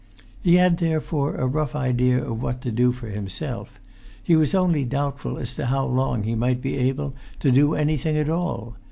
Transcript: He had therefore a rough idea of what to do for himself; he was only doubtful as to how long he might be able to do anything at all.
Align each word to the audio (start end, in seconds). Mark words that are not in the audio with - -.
He 0.41 0.55
had 0.55 0.77
therefore 0.79 1.35
a 1.35 1.45
rough 1.45 1.75
idea 1.75 2.25
of 2.25 2.41
what 2.41 2.59
to 2.61 2.71
do 2.71 2.91
for 2.91 3.07
himself; 3.09 3.79
he 4.23 4.35
was 4.35 4.55
only 4.55 4.83
doubtful 4.83 5.37
as 5.37 5.53
to 5.53 5.67
how 5.67 5.85
long 5.85 6.23
he 6.23 6.33
might 6.33 6.59
be 6.59 6.75
able 6.79 7.13
to 7.39 7.51
do 7.51 7.75
anything 7.75 8.17
at 8.17 8.27
all. 8.27 8.75